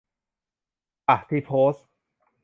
[1.07, 1.85] ป่ะที่โพสต์?